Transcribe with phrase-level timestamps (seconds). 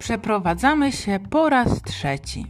[0.00, 2.46] Przeprowadzamy się po raz trzeci.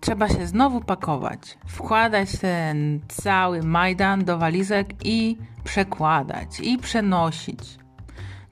[0.00, 7.78] Trzeba się znowu pakować, wkładać ten cały Majdan do walizek i przekładać, i przenosić.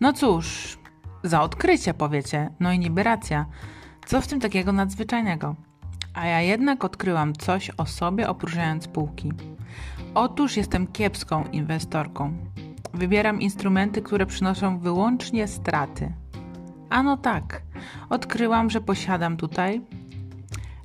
[0.01, 0.79] No cóż,
[1.23, 3.47] za odkrycie powiecie, no i niby racja.
[4.07, 5.57] Co w tym takiego nadzwyczajnego?
[6.15, 9.33] A ja jednak odkryłam coś o sobie opróżniając półki.
[10.15, 12.37] Otóż jestem kiepską inwestorką.
[12.95, 16.13] Wybieram instrumenty, które przynoszą wyłącznie straty.
[16.91, 17.63] Ano tak,
[18.11, 19.81] odkryłam, że posiadam tutaj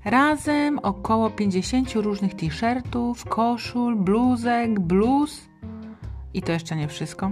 [0.05, 5.49] razem około 50 różnych t-shirtów, koszul, bluzek, bluz
[6.33, 7.31] i to jeszcze nie wszystko.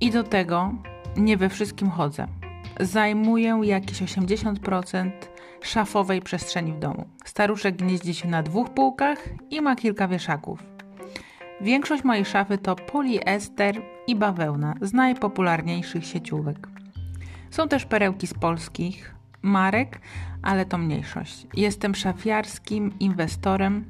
[0.00, 0.74] I do tego
[1.16, 2.26] nie we wszystkim chodzę.
[2.80, 5.10] Zajmuję jakieś 80%
[5.62, 7.04] szafowej przestrzeni w domu.
[7.24, 10.62] Staruszek gnieździ się na dwóch półkach i ma kilka wieszaków.
[11.60, 16.68] Większość mojej szafy to poliester i bawełna z najpopularniejszych sieciówek.
[17.50, 20.00] Są też perełki z polskich marek,
[20.42, 21.46] ale to mniejszość.
[21.54, 23.84] Jestem szafiarskim inwestorem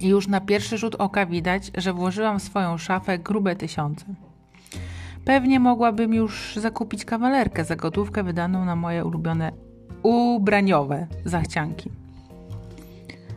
[0.00, 4.04] i już na pierwszy rzut oka widać, że włożyłam w swoją szafę grube tysiące.
[5.24, 9.52] Pewnie mogłabym już zakupić kawalerkę za gotówkę wydaną na moje ulubione
[10.02, 11.90] ubraniowe zachcianki.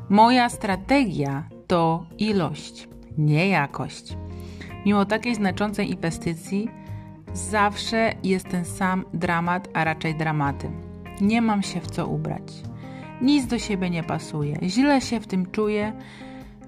[0.10, 4.18] Moja strategia to ilość, nie jakość.
[4.86, 6.70] Mimo takiej znaczącej inwestycji,
[7.34, 10.70] zawsze jest ten sam dramat, a raczej dramaty.
[11.22, 12.54] Nie mam się w co ubrać.
[13.22, 14.58] Nic do siebie nie pasuje.
[14.64, 15.94] Źle się w tym czuję.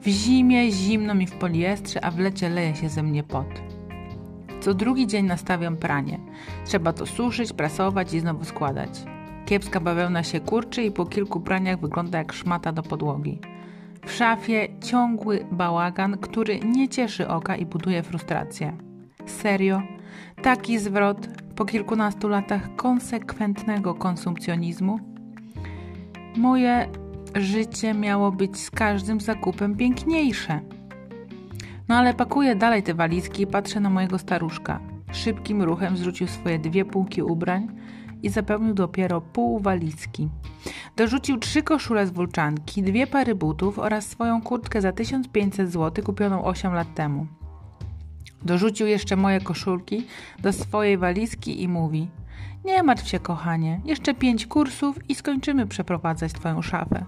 [0.01, 3.61] W zimie zimno mi w poliestrze, a w lecie leje się ze mnie pot.
[4.61, 6.19] Co drugi dzień nastawiam pranie.
[6.65, 8.89] Trzeba to suszyć, prasować i znowu składać.
[9.45, 13.39] Kiepska bawełna się kurczy i po kilku praniach wygląda jak szmata do podłogi.
[14.05, 18.77] W szafie ciągły bałagan, który nie cieszy oka i buduje frustrację.
[19.25, 19.81] Serio?
[20.43, 24.99] Taki zwrot po kilkunastu latach konsekwentnego konsumpcjonizmu?
[26.37, 26.87] Moje
[27.35, 30.59] życie miało być z każdym zakupem piękniejsze.
[31.87, 34.79] No ale pakuję dalej te walizki i patrzę na mojego staruszka.
[35.11, 37.67] Szybkim ruchem zrzucił swoje dwie półki ubrań
[38.23, 40.29] i zapełnił dopiero pół walizki.
[40.95, 46.43] Dorzucił trzy koszule z wulczanki, dwie pary butów oraz swoją kurtkę za 1500 zł kupioną
[46.43, 47.27] 8 lat temu.
[48.43, 50.05] Dorzucił jeszcze moje koszulki
[50.39, 52.09] do swojej walizki i mówi:
[52.65, 57.05] Nie martw się, kochanie, jeszcze pięć kursów i skończymy przeprowadzać twoją szafę.